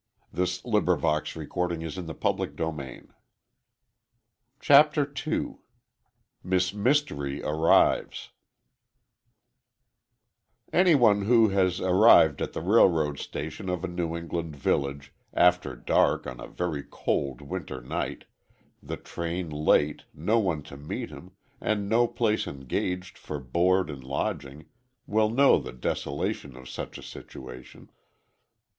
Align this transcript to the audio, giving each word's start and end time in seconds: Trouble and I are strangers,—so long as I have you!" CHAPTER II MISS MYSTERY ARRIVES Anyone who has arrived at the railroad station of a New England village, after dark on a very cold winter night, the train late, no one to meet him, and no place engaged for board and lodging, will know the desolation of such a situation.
Trouble 0.33 0.77
and 0.77 0.89
I 0.89 0.93
are 0.93 1.23
strangers,—so 1.25 1.59
long 1.59 1.81
as 1.83 1.95
I 1.95 2.69
have 2.71 2.79
you!" 2.79 3.13
CHAPTER 4.59 5.13
II 5.27 5.57
MISS 6.43 6.73
MYSTERY 6.73 7.43
ARRIVES 7.43 8.31
Anyone 10.73 11.21
who 11.25 11.49
has 11.49 11.79
arrived 11.79 12.41
at 12.41 12.53
the 12.53 12.61
railroad 12.63 13.19
station 13.19 13.69
of 13.69 13.83
a 13.83 13.87
New 13.87 14.17
England 14.17 14.55
village, 14.55 15.13
after 15.35 15.75
dark 15.75 16.25
on 16.25 16.39
a 16.39 16.47
very 16.47 16.81
cold 16.81 17.41
winter 17.41 17.79
night, 17.79 18.25
the 18.81 18.97
train 18.97 19.51
late, 19.51 20.05
no 20.15 20.39
one 20.39 20.63
to 20.63 20.77
meet 20.77 21.11
him, 21.11 21.33
and 21.61 21.87
no 21.87 22.07
place 22.07 22.47
engaged 22.47 23.19
for 23.19 23.37
board 23.39 23.91
and 23.91 24.03
lodging, 24.03 24.65
will 25.05 25.29
know 25.29 25.59
the 25.59 25.71
desolation 25.71 26.55
of 26.57 26.67
such 26.67 26.97
a 26.97 27.03
situation. 27.03 27.91